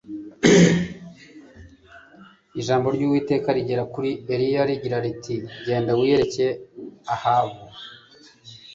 [2.59, 5.35] ijambo ryUwiteka rigera kuri Eliya rigira riti
[5.65, 6.47] Genda wiyereke
[7.13, 7.57] Ahabu